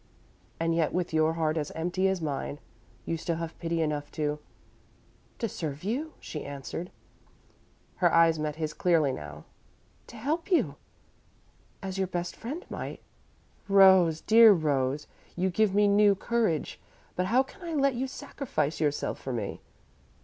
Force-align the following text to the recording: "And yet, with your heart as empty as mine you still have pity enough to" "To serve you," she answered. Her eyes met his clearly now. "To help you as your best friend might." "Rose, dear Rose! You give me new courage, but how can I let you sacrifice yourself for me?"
"And 0.59 0.73
yet, 0.73 0.93
with 0.93 1.13
your 1.13 1.33
heart 1.33 1.57
as 1.57 1.69
empty 1.75 2.07
as 2.07 2.23
mine 2.23 2.57
you 3.05 3.17
still 3.17 3.35
have 3.35 3.55
pity 3.59 3.83
enough 3.83 4.11
to" 4.13 4.39
"To 5.37 5.47
serve 5.47 5.83
you," 5.83 6.13
she 6.19 6.43
answered. 6.43 6.89
Her 7.97 8.11
eyes 8.11 8.39
met 8.39 8.55
his 8.55 8.73
clearly 8.73 9.11
now. 9.11 9.45
"To 10.07 10.15
help 10.17 10.49
you 10.51 10.73
as 11.83 11.99
your 11.99 12.07
best 12.07 12.35
friend 12.35 12.65
might." 12.67 13.01
"Rose, 13.69 14.21
dear 14.21 14.51
Rose! 14.53 15.05
You 15.35 15.51
give 15.51 15.75
me 15.75 15.87
new 15.87 16.15
courage, 16.15 16.81
but 17.15 17.27
how 17.27 17.43
can 17.43 17.61
I 17.61 17.75
let 17.75 17.93
you 17.93 18.07
sacrifice 18.07 18.79
yourself 18.81 19.19
for 19.21 19.33
me?" 19.33 19.61